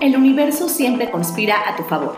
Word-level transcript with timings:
El 0.00 0.16
universo 0.16 0.68
siempre 0.68 1.10
conspira 1.10 1.68
a 1.68 1.76
tu 1.76 1.84
favor. 1.84 2.16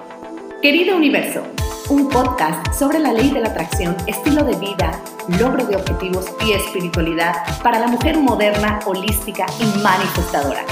Querido 0.63 0.97
universo, 0.97 1.43
un 1.89 2.09
podcast 2.09 2.73
sobre 2.73 2.99
la 2.99 3.13
ley 3.13 3.31
de 3.31 3.41
la 3.41 3.49
atracción, 3.49 3.97
estilo 4.07 4.43
de 4.45 4.57
vida, 4.57 5.01
logro 5.39 5.65
de 5.67 5.77
objetivos 5.77 6.27
y 6.45 6.53
espiritualidad 6.53 7.35
para 7.63 7.79
la 7.79 7.87
mujer 7.87 8.17
moderna, 8.19 8.81
holística 8.87 9.47
y 9.61 9.83
manifestadora. 9.83 10.65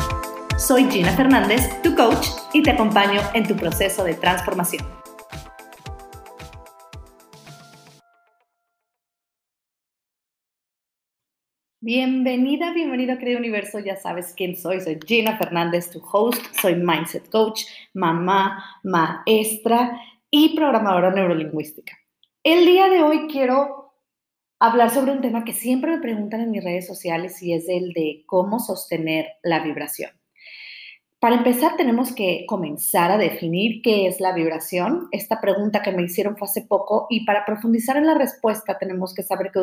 Soy 0.56 0.90
Gina 0.90 1.12
Fernández, 1.12 1.82
tu 1.82 1.94
coach, 1.94 2.28
y 2.52 2.62
te 2.62 2.70
acompaño 2.70 3.20
en 3.34 3.46
tu 3.46 3.54
proceso 3.54 4.02
de 4.02 4.14
transformación. 4.14 5.03
Bienvenida, 11.86 12.72
bienvenido 12.72 13.18
querido 13.18 13.38
universo. 13.38 13.78
Ya 13.78 13.94
sabes 13.96 14.32
quién 14.34 14.56
soy. 14.56 14.80
Soy 14.80 14.98
Gina 15.06 15.36
Fernández, 15.36 15.90
tu 15.90 16.00
host. 16.00 16.42
Soy 16.62 16.76
mindset 16.76 17.28
coach, 17.28 17.64
mamá, 17.92 18.80
maestra 18.82 20.00
y 20.30 20.56
programadora 20.56 21.10
neurolingüística. 21.10 21.92
El 22.42 22.64
día 22.64 22.88
de 22.88 23.02
hoy 23.02 23.26
quiero 23.30 23.92
hablar 24.58 24.88
sobre 24.88 25.12
un 25.12 25.20
tema 25.20 25.44
que 25.44 25.52
siempre 25.52 25.90
me 25.90 26.00
preguntan 26.00 26.40
en 26.40 26.52
mis 26.52 26.64
redes 26.64 26.86
sociales 26.86 27.42
y 27.42 27.52
es 27.52 27.68
el 27.68 27.92
de 27.92 28.24
cómo 28.24 28.60
sostener 28.60 29.26
la 29.42 29.62
vibración. 29.62 30.10
Para 31.24 31.36
empezar, 31.36 31.78
tenemos 31.78 32.14
que 32.14 32.44
comenzar 32.46 33.10
a 33.10 33.16
definir 33.16 33.80
qué 33.80 34.06
es 34.06 34.20
la 34.20 34.34
vibración. 34.34 35.08
Esta 35.10 35.40
pregunta 35.40 35.80
que 35.80 35.90
me 35.90 36.02
hicieron 36.02 36.36
fue 36.36 36.46
hace 36.46 36.60
poco 36.60 37.06
y 37.08 37.24
para 37.24 37.46
profundizar 37.46 37.96
en 37.96 38.06
la 38.06 38.12
respuesta 38.12 38.76
tenemos 38.76 39.14
que 39.14 39.22
saber 39.22 39.50
que 39.50 39.60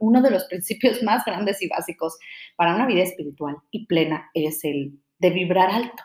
uno, 0.00 0.20
de 0.20 0.30
los 0.30 0.44
principios 0.44 1.02
más 1.02 1.24
grandes 1.24 1.62
y 1.62 1.68
básicos 1.68 2.18
para 2.56 2.74
una 2.74 2.84
vida 2.84 3.04
espiritual 3.04 3.56
y 3.70 3.86
plena 3.86 4.28
es 4.34 4.62
el 4.64 5.00
de 5.18 5.30
vibrar 5.30 5.70
alto. 5.70 6.02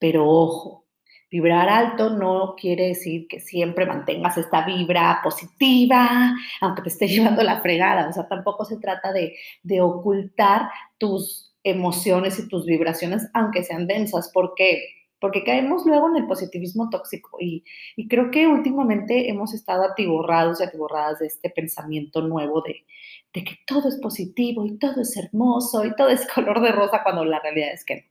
Pero 0.00 0.28
ojo, 0.28 0.84
vibrar 1.30 1.68
alto 1.68 2.10
no 2.10 2.56
quiere 2.56 2.88
decir 2.88 3.28
que 3.28 3.38
siempre 3.38 3.86
mantengas 3.86 4.36
esta 4.36 4.66
vibra 4.66 5.20
positiva, 5.22 6.34
aunque 6.60 6.82
te 6.82 6.88
esté 6.88 7.06
llevando 7.06 7.44
la 7.44 7.60
fregada. 7.60 8.08
O 8.08 8.12
sea, 8.12 8.26
tampoco 8.26 8.64
se 8.64 8.78
trata 8.78 9.12
de, 9.12 9.36
de 9.62 9.80
ocultar 9.80 10.68
tus 10.98 11.49
emociones 11.64 12.38
y 12.38 12.48
tus 12.48 12.66
vibraciones, 12.66 13.28
aunque 13.34 13.62
sean 13.62 13.86
densas. 13.86 14.30
¿Por 14.32 14.54
qué? 14.54 14.82
Porque 15.20 15.44
caemos 15.44 15.84
luego 15.84 16.08
en 16.08 16.16
el 16.16 16.26
positivismo 16.26 16.88
tóxico 16.90 17.36
y, 17.38 17.64
creo 18.08 18.30
que 18.30 18.46
últimamente 18.46 19.28
hemos 19.28 19.52
estado 19.52 19.84
atiborrados 19.84 20.60
y 20.60 20.64
atiborradas 20.64 21.18
de 21.18 21.26
este 21.26 21.50
pensamiento 21.50 22.22
nuevo 22.22 22.62
de, 22.62 22.86
de 23.34 23.44
que 23.44 23.58
todo 23.66 23.88
es 23.88 23.96
positivo 23.96 24.64
y 24.64 24.78
todo 24.78 25.02
es 25.02 25.16
hermoso 25.16 25.84
y 25.84 25.94
todo 25.94 26.08
es 26.08 26.26
color 26.34 26.62
de 26.62 26.72
rosa 26.72 27.02
cuando 27.02 27.24
la 27.24 27.40
realidad 27.40 27.72
es 27.72 27.84
que 27.84 27.96
no. 27.96 28.02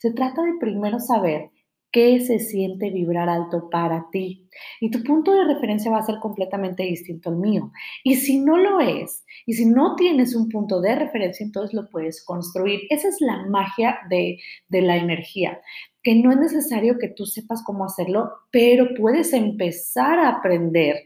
Se 0.00 0.12
trata 0.12 0.42
de 0.42 0.58
primero 0.58 0.98
saber 0.98 1.50
qué 1.92 2.20
se 2.20 2.38
siente 2.38 2.90
vibrar 2.90 3.28
alto 3.28 3.68
para 3.70 4.06
ti. 4.10 4.48
Y 4.80 4.90
tu 4.90 5.02
punto 5.02 5.32
de 5.32 5.44
referencia 5.44 5.90
va 5.90 5.98
a 5.98 6.06
ser 6.06 6.18
completamente 6.20 6.82
distinto 6.84 7.30
al 7.30 7.36
mío. 7.36 7.72
Y 8.04 8.16
si 8.16 8.38
no 8.38 8.56
lo 8.56 8.80
es, 8.80 9.24
y 9.46 9.54
si 9.54 9.66
no 9.66 9.96
tienes 9.96 10.34
un 10.34 10.48
punto 10.48 10.80
de 10.80 10.94
referencia, 10.94 11.44
entonces 11.44 11.74
lo 11.74 11.88
puedes 11.88 12.24
construir. 12.24 12.82
Esa 12.90 13.08
es 13.08 13.20
la 13.20 13.46
magia 13.46 13.98
de, 14.08 14.38
de 14.68 14.82
la 14.82 14.96
energía, 14.96 15.60
que 16.02 16.14
no 16.14 16.30
es 16.30 16.38
necesario 16.38 16.98
que 16.98 17.08
tú 17.08 17.26
sepas 17.26 17.62
cómo 17.64 17.84
hacerlo, 17.84 18.30
pero 18.50 18.94
puedes 18.96 19.32
empezar 19.32 20.18
a 20.18 20.28
aprender. 20.28 21.04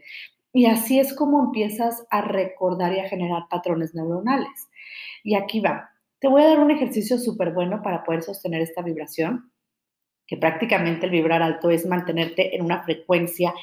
Y 0.53 0.67
así 0.67 0.99
es 0.99 1.13
como 1.13 1.45
empiezas 1.45 2.05
a 2.09 2.21
recordar 2.21 2.93
y 2.93 2.99
a 2.99 3.09
generar 3.09 3.43
patrones 3.49 3.93
neuronales. 3.93 4.69
Y 5.23 5.35
aquí 5.35 5.59
va. 5.59 5.89
Te 6.19 6.29
voy 6.29 6.43
a 6.43 6.47
dar 6.47 6.59
un 6.59 6.71
ejercicio 6.71 7.17
súper 7.17 7.53
bueno 7.53 7.81
para 7.83 8.03
poder 8.03 8.23
sostener 8.23 8.61
esta 8.61 8.81
vibración 8.81 9.51
que 10.27 10.37
prácticamente 10.37 11.05
el 11.05 11.11
vibrar 11.11 11.41
alto 11.41 11.69
es 11.69 11.85
mantenerte 11.85 12.55
en 12.55 12.63
una 12.63 12.83
frecuencia 12.83 13.53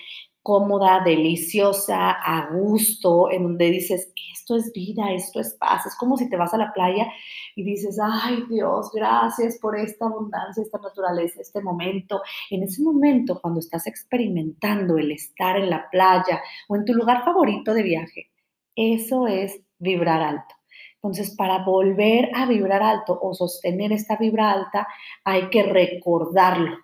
cómoda, 0.43 1.03
deliciosa, 1.05 2.11
a 2.11 2.51
gusto, 2.51 3.31
en 3.31 3.45
donde 3.45 3.71
dices, 3.71 4.13
esto 4.33 4.57
es 4.57 4.73
vida, 4.73 5.13
esto 5.13 5.41
es 5.41 5.55
paz. 5.55 5.87
Es 5.87 5.97
como 5.97 6.17
si 6.17 6.29
te 6.29 6.37
vas 6.37 6.53
a 6.53 6.59
la 6.59 6.73
playa 6.73 7.07
y 7.55 7.63
dices, 7.63 7.99
ay 8.03 8.45
Dios, 8.49 8.91
gracias 8.93 9.59
por 9.59 9.79
esta 9.79 10.07
abundancia, 10.07 10.63
esta 10.63 10.79
naturaleza, 10.79 11.41
este 11.41 11.63
momento. 11.63 12.23
En 12.51 12.65
ese 12.65 12.83
momento, 12.83 13.41
cuando 13.41 13.61
estás 13.61 13.87
experimentando 13.87 14.99
el 14.99 15.13
estar 15.13 15.57
en 15.57 15.71
la 15.71 15.89
playa 15.91 16.43
o 16.69 16.77
en 16.77 16.85
tu 16.85 16.93
lugar 16.93 17.25
favorito 17.25 17.73
de 17.73 17.83
viaje, 17.85 18.31
eso 18.75 19.27
es 19.29 19.61
vibrar 19.79 20.23
alto. 20.23 20.62
Entonces, 21.03 21.35
para 21.35 21.65
volver 21.65 22.31
a 22.35 22.47
vibrar 22.47 22.83
alto 22.83 23.19
o 23.21 23.35
sostener 23.35 23.93
esta 23.93 24.17
vibra 24.17 24.53
alta, 24.53 24.87
hay 25.25 25.51
que 25.51 25.65
recordarlo. 25.65 26.79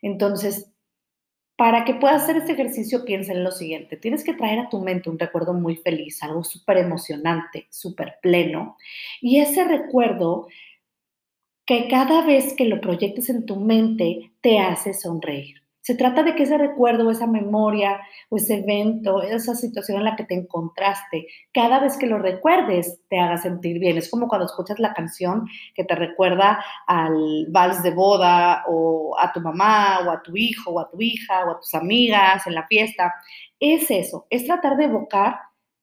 Entonces, 0.00 0.70
para 1.56 1.84
que 1.84 1.94
puedas 1.94 2.22
hacer 2.22 2.38
este 2.38 2.52
ejercicio, 2.52 3.04
piensa 3.04 3.32
en 3.32 3.44
lo 3.44 3.52
siguiente. 3.52 3.96
Tienes 3.96 4.24
que 4.24 4.34
traer 4.34 4.58
a 4.60 4.68
tu 4.68 4.80
mente 4.80 5.10
un 5.10 5.18
recuerdo 5.18 5.52
muy 5.52 5.76
feliz, 5.76 6.22
algo 6.22 6.42
súper 6.42 6.78
emocionante, 6.78 7.66
súper 7.70 8.16
pleno. 8.22 8.76
Y 9.20 9.40
ese 9.40 9.64
recuerdo, 9.64 10.48
que 11.66 11.88
cada 11.88 12.24
vez 12.26 12.54
que 12.54 12.66
lo 12.66 12.80
proyectes 12.80 13.30
en 13.30 13.46
tu 13.46 13.56
mente, 13.56 14.32
te 14.40 14.58
hace 14.58 14.94
sonreír. 14.94 15.63
Se 15.84 15.94
trata 15.94 16.22
de 16.22 16.34
que 16.34 16.44
ese 16.44 16.56
recuerdo, 16.56 17.10
esa 17.10 17.26
memoria 17.26 18.00
o 18.30 18.38
ese 18.38 18.60
evento, 18.60 19.20
esa 19.20 19.54
situación 19.54 19.98
en 19.98 20.04
la 20.04 20.16
que 20.16 20.24
te 20.24 20.32
encontraste, 20.32 21.26
cada 21.52 21.78
vez 21.78 21.98
que 21.98 22.06
lo 22.06 22.18
recuerdes 22.18 23.02
te 23.10 23.20
haga 23.20 23.36
sentir 23.36 23.78
bien. 23.78 23.98
Es 23.98 24.10
como 24.10 24.26
cuando 24.26 24.46
escuchas 24.46 24.78
la 24.78 24.94
canción 24.94 25.46
que 25.74 25.84
te 25.84 25.94
recuerda 25.94 26.64
al 26.86 27.48
vals 27.50 27.82
de 27.82 27.90
boda 27.90 28.64
o 28.66 29.14
a 29.20 29.30
tu 29.30 29.42
mamá 29.42 30.00
o 30.06 30.10
a 30.10 30.22
tu 30.22 30.34
hijo 30.34 30.70
o 30.70 30.80
a 30.80 30.88
tu 30.88 31.02
hija 31.02 31.44
o 31.44 31.50
a 31.50 31.60
tus 31.60 31.74
amigas 31.74 32.46
en 32.46 32.54
la 32.54 32.66
fiesta. 32.66 33.12
Es 33.60 33.90
eso, 33.90 34.26
es 34.30 34.46
tratar 34.46 34.78
de 34.78 34.84
evocar 34.84 35.36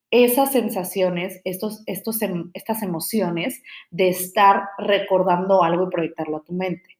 esas 0.09 0.51
sensaciones, 0.51 1.41
estos, 1.43 1.83
estos, 1.85 2.19
em, 2.23 2.49
estas 2.55 2.81
emociones 2.81 3.61
de 3.91 4.09
estar 4.09 4.69
recordando 4.79 5.63
algo 5.63 5.85
y 5.85 5.91
proyectarlo 5.91 6.37
a 6.37 6.43
tu 6.43 6.53
mente. 6.53 6.97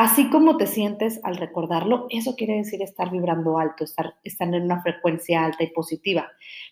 Así 0.00 0.30
como 0.30 0.56
te 0.56 0.68
sientes 0.68 1.18
al 1.24 1.38
recordarlo, 1.38 2.06
eso 2.10 2.36
quiere 2.36 2.58
decir 2.58 2.80
estar 2.82 3.10
vibrando 3.10 3.58
alto, 3.58 3.82
estar, 3.82 4.14
en 4.22 4.54
una 4.54 4.80
frecuencia 4.80 5.44
alta 5.44 5.64
y 5.64 5.72
positiva. 5.72 6.30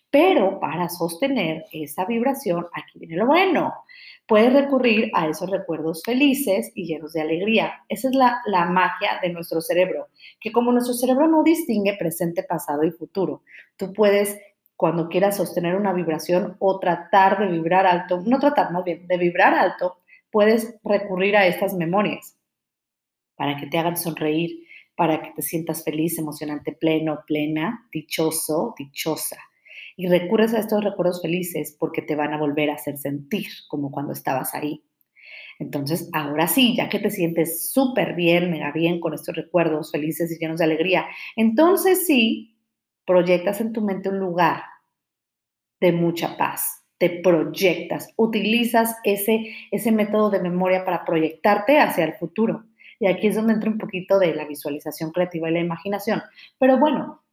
Pero 0.09 0.61
para 0.61 0.87
sostener 0.87 1.65
esa 1.73 2.05
vibración, 2.05 2.67
aquí 2.71 2.99
viene 2.99 3.17
lo 3.17 3.25
bueno. 3.25 3.73
Puedes 4.25 4.53
recurrir 4.53 5.11
a 5.13 5.27
esos 5.27 5.49
recuerdos 5.49 6.03
felices 6.05 6.71
y 6.73 6.85
llenos 6.85 7.11
de 7.11 7.19
alegría. 7.19 7.83
Esa 7.89 8.07
es 8.07 8.15
la, 8.15 8.39
la 8.45 8.63
magia 8.63 9.19
de 9.21 9.27
nuestro 9.27 9.59
cerebro, 9.59 10.07
que 10.39 10.53
como 10.53 10.71
nuestro 10.71 10.93
cerebro 10.93 11.27
no 11.27 11.43
distingue 11.43 11.97
presente, 11.99 12.43
pasado 12.43 12.85
y 12.85 12.91
futuro, 12.91 13.41
tú 13.75 13.91
puedes 13.91 14.39
cuando 14.77 15.09
quieras 15.09 15.35
sostener 15.35 15.75
una 15.75 15.91
vibración 15.91 16.55
o 16.59 16.79
tratar 16.79 17.39
de 17.39 17.47
vibrar 17.47 17.87
alto, 17.87 18.21
no 18.25 18.39
tratar 18.39 18.71
más 18.71 18.85
bien, 18.85 19.05
de 19.05 19.17
vibrar 19.17 19.53
alto, 19.53 19.97
puedes 20.31 20.79
recurrir 20.81 21.35
a 21.35 21.45
estas 21.45 21.73
memorias 21.73 22.36
para 23.37 23.55
que 23.55 23.67
te 23.67 23.77
hagan 23.77 23.95
sonreír, 23.95 24.67
para 24.95 25.21
que 25.21 25.31
te 25.31 25.41
sientas 25.41 25.83
feliz, 25.83 26.17
emocionante, 26.17 26.73
pleno, 26.73 27.23
plena, 27.25 27.87
dichoso, 27.91 28.73
dichosa. 28.77 29.37
Y 29.95 30.07
recurres 30.07 30.53
a 30.53 30.59
estos 30.59 30.83
recuerdos 30.83 31.21
felices 31.21 31.75
porque 31.79 32.01
te 32.01 32.15
van 32.15 32.33
a 32.33 32.37
volver 32.37 32.69
a 32.69 32.75
hacer 32.75 32.97
sentir 32.97 33.47
como 33.69 33.91
cuando 33.91 34.13
estabas 34.13 34.53
ahí. 34.53 34.83
Entonces, 35.59 36.09
ahora 36.13 36.47
sí, 36.47 36.75
ya 36.75 36.89
que 36.89 36.99
te 36.99 37.09
sientes 37.09 37.71
súper 37.71 38.15
bien, 38.15 38.51
mega 38.51 38.71
bien 38.71 38.99
con 38.99 39.13
estos 39.13 39.35
recuerdos 39.35 39.91
felices 39.91 40.31
y 40.31 40.37
llenos 40.37 40.59
de 40.59 40.65
alegría, 40.65 41.05
entonces 41.35 42.05
sí, 42.05 42.55
proyectas 43.05 43.61
en 43.61 43.73
tu 43.73 43.81
mente 43.81 44.09
un 44.09 44.19
lugar 44.19 44.61
de 45.79 45.91
mucha 45.91 46.37
paz, 46.37 46.83
te 46.99 47.09
proyectas, 47.09 48.13
utilizas 48.17 48.97
ese, 49.03 49.53
ese 49.71 49.91
método 49.91 50.29
de 50.29 50.41
memoria 50.41 50.85
para 50.85 51.05
proyectarte 51.05 51.79
hacia 51.79 52.05
el 52.05 52.13
futuro. 52.13 52.66
Y 52.99 53.07
aquí 53.07 53.27
es 53.27 53.35
donde 53.35 53.53
entra 53.53 53.69
un 53.69 53.77
poquito 53.77 54.19
de 54.19 54.33
la 54.33 54.45
visualización 54.45 55.11
creativa 55.11 55.49
y 55.49 55.53
la 55.53 55.59
imaginación. 55.59 56.21
Pero 56.59 56.79
bueno, 56.79 57.23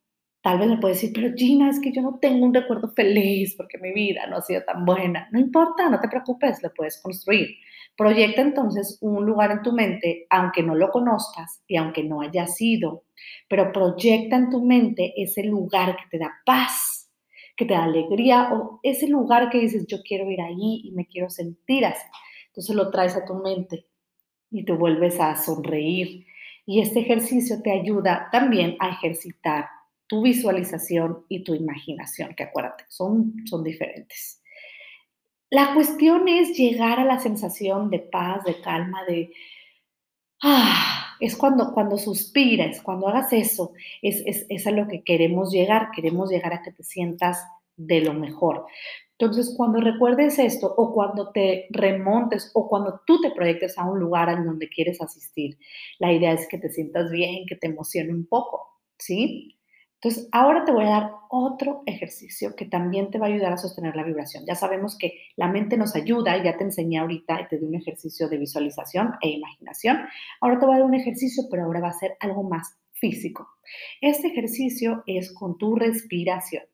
tal 0.42 0.58
vez 0.58 0.68
me 0.68 0.76
puedes 0.76 1.00
decir, 1.00 1.12
pero 1.14 1.34
Gina, 1.34 1.70
es 1.70 1.80
que 1.80 1.92
yo 1.92 2.02
no 2.02 2.18
tengo 2.20 2.44
un 2.44 2.52
recuerdo 2.52 2.92
feliz 2.92 3.54
porque 3.56 3.78
mi 3.78 3.92
vida 3.92 4.26
no 4.26 4.36
ha 4.36 4.42
sido 4.42 4.62
tan 4.62 4.84
buena. 4.84 5.28
No 5.32 5.38
importa, 5.38 5.88
no 5.88 6.00
te 6.00 6.08
preocupes, 6.08 6.62
lo 6.62 6.72
puedes 6.74 7.00
construir. 7.00 7.48
Proyecta 7.96 8.42
entonces 8.42 8.98
un 9.00 9.24
lugar 9.24 9.52
en 9.52 9.62
tu 9.62 9.72
mente, 9.72 10.26
aunque 10.28 10.62
no 10.62 10.74
lo 10.74 10.90
conozcas 10.90 11.62
y 11.66 11.76
aunque 11.76 12.04
no 12.04 12.20
haya 12.20 12.46
sido, 12.46 13.04
pero 13.48 13.72
proyecta 13.72 14.36
en 14.36 14.50
tu 14.50 14.62
mente 14.64 15.14
ese 15.16 15.44
lugar 15.44 15.96
que 15.96 16.04
te 16.10 16.18
da 16.18 16.32
paz, 16.44 17.10
que 17.56 17.64
te 17.64 17.72
da 17.72 17.84
alegría 17.84 18.52
o 18.52 18.80
ese 18.82 19.08
lugar 19.08 19.48
que 19.48 19.60
dices, 19.60 19.86
yo 19.86 19.98
quiero 20.02 20.30
ir 20.30 20.40
ahí 20.40 20.82
y 20.84 20.92
me 20.92 21.06
quiero 21.06 21.30
sentir 21.30 21.86
así. 21.86 22.04
Entonces 22.48 22.74
lo 22.76 22.90
traes 22.90 23.16
a 23.16 23.24
tu 23.24 23.34
mente 23.34 23.86
y 24.54 24.64
te 24.64 24.72
vuelves 24.72 25.18
a 25.18 25.34
sonreír. 25.34 26.26
Y 26.64 26.80
este 26.80 27.00
ejercicio 27.00 27.60
te 27.60 27.72
ayuda 27.72 28.28
también 28.30 28.76
a 28.78 28.90
ejercitar 28.90 29.66
tu 30.06 30.22
visualización 30.22 31.24
y 31.28 31.42
tu 31.42 31.54
imaginación, 31.54 32.34
que 32.36 32.44
acuérdate, 32.44 32.84
son, 32.88 33.34
son 33.46 33.64
diferentes. 33.64 34.40
La 35.50 35.74
cuestión 35.74 36.28
es 36.28 36.56
llegar 36.56 37.00
a 37.00 37.04
la 37.04 37.18
sensación 37.18 37.90
de 37.90 37.98
paz, 37.98 38.44
de 38.44 38.60
calma, 38.60 39.04
de, 39.04 39.32
ah, 40.42 41.16
es 41.18 41.36
cuando, 41.36 41.72
cuando 41.72 41.98
suspiras, 41.98 42.80
cuando 42.80 43.08
hagas 43.08 43.32
eso, 43.32 43.72
es, 44.02 44.22
es, 44.24 44.46
es 44.48 44.66
a 44.68 44.70
lo 44.70 44.86
que 44.86 45.02
queremos 45.02 45.50
llegar, 45.50 45.90
queremos 45.90 46.30
llegar 46.30 46.52
a 46.52 46.62
que 46.62 46.70
te 46.70 46.84
sientas 46.84 47.44
de 47.76 48.02
lo 48.02 48.14
mejor. 48.14 48.66
Entonces, 49.18 49.54
cuando 49.56 49.80
recuerdes 49.80 50.38
esto 50.38 50.74
o 50.76 50.92
cuando 50.92 51.30
te 51.30 51.66
remontes 51.70 52.50
o 52.54 52.68
cuando 52.68 53.00
tú 53.06 53.20
te 53.20 53.30
proyectes 53.30 53.78
a 53.78 53.84
un 53.84 54.00
lugar 54.00 54.28
en 54.28 54.44
donde 54.44 54.68
quieres 54.68 55.00
asistir, 55.00 55.56
la 55.98 56.12
idea 56.12 56.32
es 56.32 56.48
que 56.48 56.58
te 56.58 56.68
sientas 56.70 57.10
bien, 57.10 57.46
que 57.46 57.56
te 57.56 57.68
emocione 57.68 58.12
un 58.12 58.26
poco, 58.26 58.80
¿sí? 58.98 59.56
Entonces, 60.02 60.28
ahora 60.32 60.64
te 60.66 60.72
voy 60.72 60.84
a 60.84 60.90
dar 60.90 61.12
otro 61.30 61.82
ejercicio 61.86 62.54
que 62.56 62.66
también 62.66 63.10
te 63.10 63.18
va 63.18 63.26
a 63.26 63.30
ayudar 63.30 63.54
a 63.54 63.56
sostener 63.56 63.96
la 63.96 64.02
vibración. 64.02 64.44
Ya 64.46 64.54
sabemos 64.54 64.98
que 64.98 65.14
la 65.36 65.48
mente 65.48 65.78
nos 65.78 65.96
ayuda, 65.96 66.42
ya 66.42 66.58
te 66.58 66.64
enseñé 66.64 66.98
ahorita, 66.98 67.48
te 67.48 67.58
di 67.58 67.64
un 67.64 67.74
ejercicio 67.74 68.28
de 68.28 68.36
visualización 68.36 69.14
e 69.22 69.30
imaginación. 69.30 69.98
Ahora 70.42 70.58
te 70.58 70.66
voy 70.66 70.74
a 70.74 70.78
dar 70.80 70.86
un 70.86 70.94
ejercicio, 70.94 71.44
pero 71.50 71.64
ahora 71.64 71.80
va 71.80 71.88
a 71.88 71.92
ser 71.92 72.16
algo 72.20 72.42
más 72.42 72.76
físico. 72.92 73.48
Este 74.02 74.28
ejercicio 74.28 75.02
es 75.06 75.32
con 75.32 75.56
tu 75.56 75.74
respiración. 75.74 76.64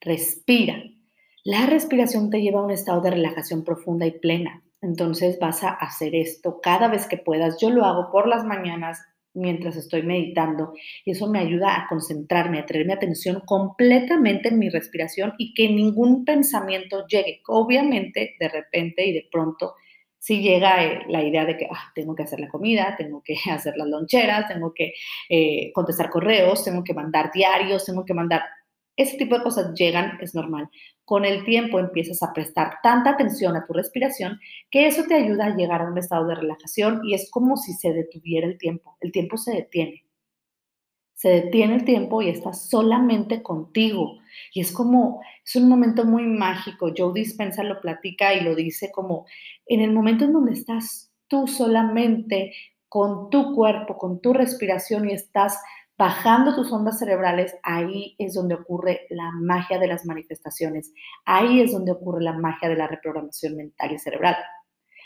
Respira. 0.00 0.76
La 1.46 1.64
respiración 1.64 2.28
te 2.28 2.42
lleva 2.42 2.58
a 2.58 2.64
un 2.64 2.72
estado 2.72 3.00
de 3.00 3.12
relajación 3.12 3.62
profunda 3.62 4.04
y 4.04 4.18
plena. 4.18 4.64
Entonces 4.80 5.38
vas 5.38 5.62
a 5.62 5.68
hacer 5.68 6.16
esto 6.16 6.58
cada 6.60 6.88
vez 6.88 7.06
que 7.06 7.18
puedas. 7.18 7.60
Yo 7.60 7.70
lo 7.70 7.84
hago 7.84 8.10
por 8.10 8.26
las 8.26 8.44
mañanas 8.44 9.00
mientras 9.32 9.76
estoy 9.76 10.02
meditando 10.02 10.72
y 11.04 11.12
eso 11.12 11.30
me 11.30 11.38
ayuda 11.38 11.76
a 11.76 11.86
concentrarme, 11.88 12.58
a 12.58 12.66
tener 12.66 12.84
mi 12.84 12.92
atención 12.92 13.42
completamente 13.46 14.48
en 14.48 14.58
mi 14.58 14.70
respiración 14.70 15.34
y 15.38 15.54
que 15.54 15.68
ningún 15.68 16.24
pensamiento 16.24 17.06
llegue. 17.06 17.42
Obviamente, 17.46 18.34
de 18.40 18.48
repente 18.48 19.06
y 19.06 19.12
de 19.12 19.28
pronto, 19.30 19.74
si 20.18 20.42
llega 20.42 20.84
eh, 20.84 21.02
la 21.06 21.22
idea 21.22 21.44
de 21.44 21.56
que 21.56 21.68
ah, 21.70 21.92
tengo 21.94 22.16
que 22.16 22.24
hacer 22.24 22.40
la 22.40 22.48
comida, 22.48 22.96
tengo 22.98 23.22
que 23.24 23.36
hacer 23.52 23.76
las 23.76 23.86
loncheras, 23.86 24.48
tengo 24.48 24.74
que 24.74 24.94
eh, 25.28 25.70
contestar 25.72 26.10
correos, 26.10 26.64
tengo 26.64 26.82
que 26.82 26.92
mandar 26.92 27.30
diarios, 27.32 27.84
tengo 27.84 28.04
que 28.04 28.14
mandar 28.14 28.42
ese 28.96 29.16
tipo 29.18 29.36
de 29.36 29.44
cosas 29.44 29.74
llegan, 29.74 30.18
es 30.20 30.34
normal. 30.34 30.70
Con 31.06 31.24
el 31.24 31.44
tiempo 31.44 31.78
empiezas 31.78 32.20
a 32.24 32.32
prestar 32.32 32.78
tanta 32.82 33.10
atención 33.10 33.54
a 33.54 33.64
tu 33.64 33.72
respiración 33.72 34.40
que 34.72 34.88
eso 34.88 35.04
te 35.04 35.14
ayuda 35.14 35.46
a 35.46 35.56
llegar 35.56 35.80
a 35.80 35.88
un 35.88 35.96
estado 35.96 36.26
de 36.26 36.34
relajación 36.34 37.00
y 37.04 37.14
es 37.14 37.30
como 37.30 37.56
si 37.56 37.74
se 37.74 37.92
detuviera 37.92 38.44
el 38.44 38.58
tiempo. 38.58 38.96
El 39.00 39.12
tiempo 39.12 39.36
se 39.36 39.52
detiene. 39.52 40.04
Se 41.14 41.28
detiene 41.28 41.76
el 41.76 41.84
tiempo 41.84 42.22
y 42.22 42.28
estás 42.28 42.68
solamente 42.68 43.40
contigo. 43.40 44.18
Y 44.52 44.60
es 44.60 44.72
como, 44.72 45.22
es 45.44 45.54
un 45.54 45.68
momento 45.68 46.04
muy 46.04 46.24
mágico. 46.24 46.92
Joe 46.94 47.12
Dispensa 47.14 47.62
lo 47.62 47.80
platica 47.80 48.34
y 48.34 48.42
lo 48.42 48.56
dice 48.56 48.90
como 48.90 49.26
en 49.66 49.82
el 49.82 49.92
momento 49.92 50.24
en 50.24 50.32
donde 50.32 50.54
estás 50.54 51.12
tú 51.28 51.46
solamente 51.46 52.52
con 52.88 53.30
tu 53.30 53.54
cuerpo, 53.54 53.96
con 53.96 54.20
tu 54.20 54.32
respiración 54.32 55.08
y 55.08 55.12
estás 55.12 55.56
bajando 55.98 56.54
tus 56.54 56.70
ondas 56.72 56.98
cerebrales, 56.98 57.54
ahí 57.62 58.14
es 58.18 58.34
donde 58.34 58.54
ocurre 58.54 59.06
la 59.10 59.30
magia 59.32 59.78
de 59.78 59.86
las 59.86 60.04
manifestaciones, 60.04 60.92
ahí 61.24 61.60
es 61.60 61.72
donde 61.72 61.92
ocurre 61.92 62.22
la 62.22 62.34
magia 62.34 62.68
de 62.68 62.76
la 62.76 62.86
reprogramación 62.86 63.56
mental 63.56 63.92
y 63.92 63.98
cerebral. 63.98 64.36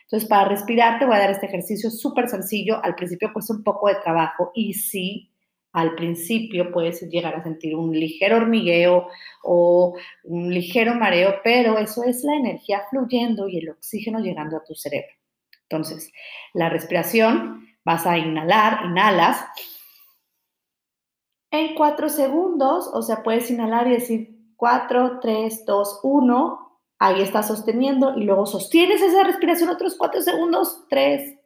Entonces, 0.03 0.29
para 0.29 0.49
respirar 0.49 0.99
te 0.99 1.07
voy 1.07 1.15
a 1.15 1.21
dar 1.21 1.31
este 1.31 1.47
ejercicio 1.47 1.91
súper 1.91 2.29
sencillo, 2.29 2.83
al 2.83 2.97
principio 2.97 3.33
cuesta 3.33 3.55
un 3.55 3.63
poco 3.63 3.89
de 3.89 3.95
trabajo 3.97 4.51
y 4.55 4.75
sí, 4.75 5.31
al 5.73 5.95
principio 5.95 6.73
puedes 6.73 7.01
llegar 7.09 7.37
a 7.37 7.45
sentir 7.45 7.77
un 7.77 7.93
ligero 7.93 8.39
hormigueo 8.39 9.07
o 9.45 9.97
un 10.25 10.53
ligero 10.53 10.97
mareo, 10.97 11.37
pero 11.45 11.79
eso 11.79 12.03
es 12.03 12.25
la 12.25 12.35
energía 12.35 12.83
fluyendo 12.91 13.49
y 13.49 13.59
el 13.59 13.71
oxígeno 13.71 14.19
llegando 14.19 14.57
a 14.57 14.65
tu 14.65 14.75
cerebro. 14.75 15.15
Entonces, 15.69 16.13
la 16.53 16.69
respiración, 16.69 17.69
vas 17.85 18.05
a 18.05 18.19
inhalar, 18.19 18.85
inhalas 18.87 19.45
en 21.51 21.75
cuatro 21.75 22.09
segundos, 22.09 22.89
o 22.93 23.03
sea, 23.03 23.23
puedes 23.23 23.51
inhalar 23.51 23.87
y 23.89 23.93
decir 23.93 24.41
4, 24.57 25.21
3, 25.21 25.65
2, 25.65 26.01
1, 26.03 26.81
ahí 26.99 27.23
estás 27.23 27.49
sosteniendo 27.49 28.17
y 28.17 28.25
luego 28.25 28.47
sostienes 28.47 29.01
esa 29.03 29.25
respiración 29.25 29.71
otros 29.71 29.97
cuatro 29.97 30.21
segundos, 30.21 30.85
3, 30.89 31.39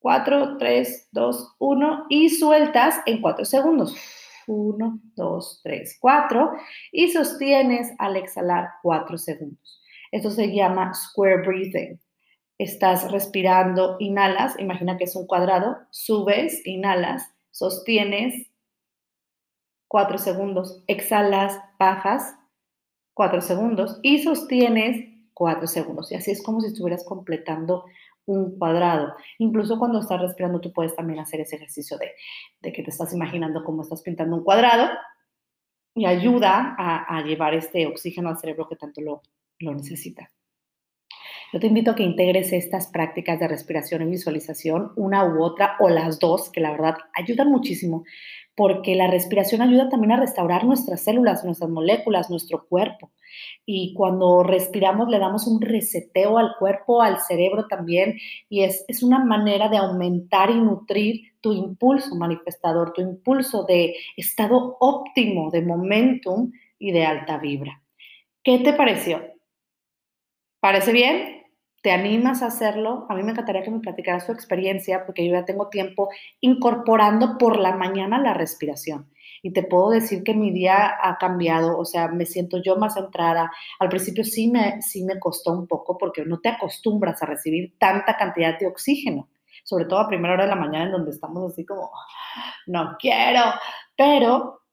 4, 0.00 0.58
3, 0.58 1.08
2, 1.12 1.54
1 1.58 2.06
y 2.10 2.28
sueltas 2.28 3.00
en 3.06 3.22
cuatro 3.22 3.44
segundos. 3.44 3.96
1, 4.46 5.00
2, 5.16 5.60
3, 5.62 5.98
4 5.98 6.52
y 6.92 7.10
sostienes 7.10 7.92
al 7.98 8.16
exhalar 8.16 8.68
cuatro 8.82 9.16
segundos. 9.16 9.80
Esto 10.12 10.30
se 10.30 10.54
llama 10.54 10.92
square 10.92 11.42
breathing. 11.42 11.98
Estás 12.58 13.10
respirando, 13.10 13.96
inhalas, 13.98 14.58
imagina 14.58 14.98
que 14.98 15.04
es 15.04 15.16
un 15.16 15.26
cuadrado, 15.26 15.78
subes, 15.90 16.60
inhalas, 16.66 17.34
sostienes, 17.50 18.50
4 19.94 20.18
segundos, 20.18 20.82
exhalas, 20.88 21.56
bajas 21.78 22.36
4 23.14 23.40
segundos 23.40 24.00
y 24.02 24.24
sostienes 24.24 25.08
4 25.34 25.68
segundos. 25.68 26.10
Y 26.10 26.16
así 26.16 26.32
es 26.32 26.42
como 26.42 26.60
si 26.60 26.66
estuvieras 26.66 27.04
completando 27.04 27.84
un 28.26 28.58
cuadrado. 28.58 29.14
Incluso 29.38 29.78
cuando 29.78 30.00
estás 30.00 30.20
respirando, 30.20 30.60
tú 30.60 30.72
puedes 30.72 30.96
también 30.96 31.20
hacer 31.20 31.42
ese 31.42 31.54
ejercicio 31.54 31.96
de, 31.96 32.72
que 32.72 32.82
te 32.82 32.90
estás 32.90 33.14
imaginando 33.14 33.62
cómo 33.62 33.82
estás 33.82 34.02
pintando 34.02 34.34
un 34.34 34.42
cuadrado 34.42 34.90
y 35.94 36.06
ayuda 36.06 36.74
a, 36.76 37.22
llevar 37.22 37.54
este 37.54 37.86
oxígeno 37.86 38.30
al 38.30 38.38
cerebro 38.38 38.68
que 38.68 38.74
tanto 38.74 39.00
lo, 39.00 39.22
lo 39.60 39.74
necesita. 39.74 40.28
Yo 41.54 41.60
te 41.60 41.68
invito 41.68 41.92
a 41.92 41.94
que 41.94 42.02
integres 42.02 42.52
estas 42.52 42.88
prácticas 42.88 43.38
de 43.38 43.46
respiración 43.46 44.02
y 44.02 44.06
visualización, 44.06 44.90
una 44.96 45.24
u 45.24 45.40
otra 45.40 45.76
o 45.78 45.88
las 45.88 46.18
dos, 46.18 46.50
que 46.50 46.60
la 46.60 46.72
verdad 46.72 46.96
ayudan 47.14 47.48
muchísimo 47.48 48.02
porque 48.56 48.96
la 48.96 49.06
respiración 49.06 49.62
ayuda 49.62 49.88
también 49.88 50.10
a 50.10 50.20
restaurar 50.20 50.64
nuestras 50.64 51.04
células, 51.04 51.44
nuestras 51.44 51.70
moléculas, 51.70 52.28
nuestro 52.28 52.66
cuerpo. 52.66 53.12
Y 53.64 53.94
cuando 53.94 54.42
respiramos 54.42 55.08
le 55.08 55.20
damos 55.20 55.46
un 55.46 55.60
reseteo 55.60 56.38
al 56.38 56.56
cuerpo, 56.58 57.02
al 57.02 57.20
cerebro 57.20 57.68
también, 57.68 58.18
y 58.48 58.64
es, 58.64 58.84
es 58.88 59.04
una 59.04 59.24
manera 59.24 59.68
de 59.68 59.76
aumentar 59.76 60.50
y 60.50 60.60
nutrir 60.60 61.34
tu 61.40 61.52
impulso 61.52 62.16
manifestador, 62.16 62.92
tu 62.92 63.00
impulso 63.00 63.62
de 63.62 63.94
estado 64.16 64.76
óptimo, 64.80 65.52
de 65.52 65.62
momentum 65.62 66.50
y 66.80 66.90
de 66.90 67.06
alta 67.06 67.38
vibra. 67.38 67.80
¿Qué 68.42 68.58
te 68.58 68.72
pareció? 68.72 69.22
¿Parece 70.58 70.90
bien? 70.90 71.43
¿Te 71.84 71.92
animas 71.92 72.40
a 72.40 72.46
hacerlo? 72.46 73.04
A 73.10 73.14
mí 73.14 73.22
me 73.22 73.32
encantaría 73.32 73.62
que 73.62 73.70
me 73.70 73.80
platicaras 73.80 74.24
tu 74.24 74.32
experiencia 74.32 75.04
porque 75.04 75.26
yo 75.26 75.34
ya 75.34 75.44
tengo 75.44 75.68
tiempo 75.68 76.08
incorporando 76.40 77.36
por 77.36 77.58
la 77.58 77.76
mañana 77.76 78.18
la 78.18 78.32
respiración. 78.32 79.10
Y 79.42 79.52
te 79.52 79.64
puedo 79.64 79.90
decir 79.90 80.24
que 80.24 80.32
mi 80.32 80.50
día 80.50 80.96
ha 80.98 81.18
cambiado, 81.18 81.76
o 81.76 81.84
sea, 81.84 82.08
me 82.08 82.24
siento 82.24 82.56
yo 82.62 82.76
más 82.76 82.94
centrada. 82.94 83.52
Al 83.78 83.90
principio 83.90 84.24
sí 84.24 84.50
me, 84.50 84.80
sí 84.80 85.04
me 85.04 85.18
costó 85.18 85.52
un 85.52 85.66
poco 85.66 85.98
porque 85.98 86.24
no 86.24 86.40
te 86.40 86.48
acostumbras 86.48 87.22
a 87.22 87.26
recibir 87.26 87.74
tanta 87.76 88.16
cantidad 88.16 88.58
de 88.58 88.66
oxígeno, 88.66 89.28
sobre 89.62 89.84
todo 89.84 89.98
a 89.98 90.08
primera 90.08 90.32
hora 90.32 90.44
de 90.44 90.50
la 90.50 90.56
mañana 90.56 90.86
en 90.86 90.92
donde 90.92 91.10
estamos 91.10 91.52
así 91.52 91.66
como, 91.66 91.90
no 92.66 92.96
quiero, 92.98 93.42
pero 93.94 94.63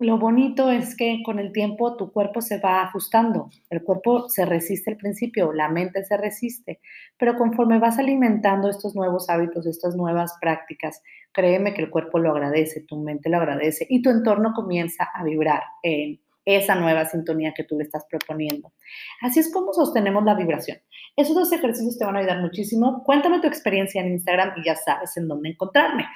lo 0.00 0.18
bonito 0.18 0.70
es 0.70 0.96
que 0.96 1.22
con 1.22 1.38
el 1.38 1.52
tiempo 1.52 1.94
tu 1.96 2.10
cuerpo 2.10 2.40
se 2.40 2.58
va 2.58 2.82
ajustando. 2.82 3.50
El 3.68 3.82
cuerpo 3.82 4.30
se 4.30 4.46
resiste 4.46 4.90
al 4.90 4.96
principio, 4.96 5.52
la 5.52 5.68
mente 5.68 6.02
se 6.04 6.16
resiste, 6.16 6.80
pero 7.18 7.36
conforme 7.36 7.78
vas 7.78 7.98
alimentando 7.98 8.70
estos 8.70 8.96
nuevos 8.96 9.28
hábitos, 9.28 9.66
estas 9.66 9.94
nuevas 9.96 10.38
prácticas, 10.40 11.02
créeme 11.32 11.74
que 11.74 11.82
el 11.82 11.90
cuerpo 11.90 12.18
lo 12.18 12.30
agradece, 12.30 12.80
tu 12.80 12.96
mente 12.96 13.28
lo 13.28 13.36
agradece 13.36 13.86
y 13.90 14.00
tu 14.00 14.08
entorno 14.08 14.54
comienza 14.54 15.06
a 15.12 15.22
vibrar 15.22 15.62
en 15.82 16.18
esa 16.46 16.74
nueva 16.76 17.04
sintonía 17.04 17.52
que 17.54 17.64
tú 17.64 17.76
le 17.76 17.84
estás 17.84 18.06
proponiendo. 18.08 18.72
Así 19.20 19.40
es 19.40 19.52
como 19.52 19.74
sostenemos 19.74 20.24
la 20.24 20.34
vibración. 20.34 20.78
Esos 21.14 21.34
dos 21.34 21.52
ejercicios 21.52 21.98
te 21.98 22.06
van 22.06 22.16
a 22.16 22.20
ayudar 22.20 22.40
muchísimo. 22.40 23.02
Cuéntame 23.04 23.40
tu 23.40 23.46
experiencia 23.46 24.00
en 24.00 24.12
Instagram 24.12 24.54
y 24.56 24.64
ya 24.64 24.76
sabes 24.76 25.14
en 25.18 25.28
dónde 25.28 25.50
encontrarme. 25.50 26.06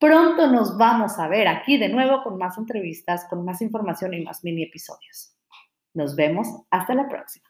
Pronto 0.00 0.46
nos 0.46 0.78
vamos 0.78 1.18
a 1.18 1.26
ver 1.26 1.48
aquí 1.48 1.76
de 1.76 1.88
nuevo 1.88 2.22
con 2.22 2.38
más 2.38 2.56
entrevistas, 2.56 3.26
con 3.28 3.44
más 3.44 3.60
información 3.62 4.14
y 4.14 4.22
más 4.22 4.44
mini 4.44 4.62
episodios. 4.62 5.34
Nos 5.92 6.14
vemos 6.14 6.46
hasta 6.70 6.94
la 6.94 7.08
próxima. 7.08 7.48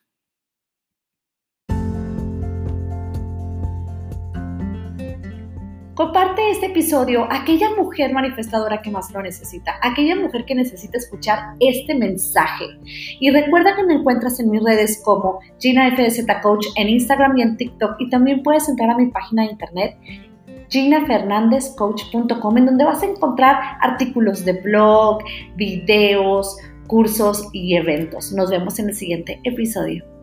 Comparte 5.95 6.53
este 6.53 6.67
episodio 6.67 7.25
a 7.25 7.43
aquella 7.43 7.69
mujer 7.77 8.15
manifestadora 8.15 8.81
que 8.81 8.91
más 8.91 9.13
lo 9.13 9.21
necesita, 9.21 9.75
aquella 9.83 10.17
mujer 10.17 10.47
que 10.47 10.55
necesita 10.55 10.97
escuchar 10.97 11.57
este 11.61 11.95
mensaje. 11.95 12.65
Y 13.21 13.31
recuerda 13.31 13.77
que 13.77 13.83
me 13.83 13.95
encuentras 13.95 14.41
en 14.41 14.51
mis 14.51 14.63
redes 14.63 15.03
como 15.05 15.41
Gina 15.59 15.95
Coach 16.41 16.67
en 16.77 16.89
Instagram 16.89 17.37
y 17.37 17.43
en 17.43 17.57
TikTok 17.59 17.97
y 17.99 18.09
también 18.09 18.43
puedes 18.43 18.69
entrar 18.69 18.91
a 18.91 18.97
mi 18.97 19.11
página 19.11 19.43
de 19.43 19.51
internet 19.51 19.99
ginafernandezcoach.com 20.69 22.59
en 22.59 22.67
donde 22.67 22.85
vas 22.85 23.03
a 23.03 23.07
encontrar 23.07 23.59
artículos 23.81 24.45
de 24.45 24.53
blog, 24.53 25.19
videos, 25.57 26.57
cursos 26.87 27.49
y 27.53 27.77
eventos. 27.77 28.33
Nos 28.33 28.51
vemos 28.51 28.79
en 28.79 28.89
el 28.89 28.95
siguiente 28.95 29.41
episodio. 29.45 30.18